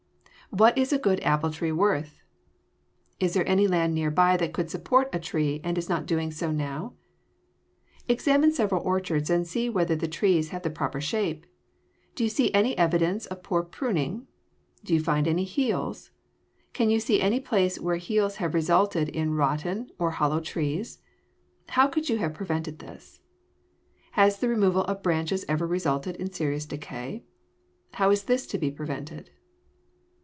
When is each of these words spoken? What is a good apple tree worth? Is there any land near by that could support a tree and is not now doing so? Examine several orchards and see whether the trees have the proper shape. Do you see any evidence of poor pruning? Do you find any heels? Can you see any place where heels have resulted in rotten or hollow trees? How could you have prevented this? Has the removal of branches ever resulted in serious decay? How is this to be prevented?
What 0.53 0.77
is 0.77 0.91
a 0.91 0.97
good 0.99 1.21
apple 1.21 1.49
tree 1.49 1.71
worth? 1.71 2.19
Is 3.21 3.33
there 3.35 3.47
any 3.47 3.67
land 3.67 3.95
near 3.95 4.11
by 4.11 4.35
that 4.35 4.51
could 4.51 4.69
support 4.69 5.07
a 5.13 5.17
tree 5.19 5.61
and 5.63 5.77
is 5.77 5.87
not 5.87 6.01
now 6.01 6.05
doing 6.05 6.29
so? 6.29 6.93
Examine 8.09 8.51
several 8.51 8.83
orchards 8.83 9.29
and 9.29 9.47
see 9.47 9.69
whether 9.69 9.95
the 9.95 10.09
trees 10.09 10.49
have 10.49 10.63
the 10.63 10.69
proper 10.69 10.99
shape. 10.99 11.45
Do 12.15 12.25
you 12.25 12.29
see 12.29 12.53
any 12.53 12.77
evidence 12.77 13.25
of 13.27 13.43
poor 13.43 13.63
pruning? 13.63 14.27
Do 14.83 14.93
you 14.93 14.99
find 15.01 15.25
any 15.25 15.45
heels? 15.45 16.11
Can 16.73 16.89
you 16.89 16.99
see 16.99 17.21
any 17.21 17.39
place 17.39 17.79
where 17.79 17.95
heels 17.95 18.35
have 18.35 18.53
resulted 18.53 19.07
in 19.07 19.35
rotten 19.35 19.89
or 19.97 20.11
hollow 20.11 20.41
trees? 20.41 20.99
How 21.69 21.87
could 21.87 22.09
you 22.09 22.17
have 22.17 22.33
prevented 22.33 22.79
this? 22.79 23.21
Has 24.19 24.39
the 24.39 24.49
removal 24.49 24.83
of 24.83 25.01
branches 25.01 25.45
ever 25.47 25.65
resulted 25.65 26.17
in 26.17 26.29
serious 26.33 26.65
decay? 26.65 27.23
How 27.93 28.11
is 28.11 28.23
this 28.25 28.45
to 28.47 28.57
be 28.57 28.69
prevented? 28.69 29.29